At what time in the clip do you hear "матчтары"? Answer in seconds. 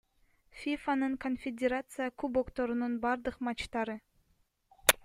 3.51-3.97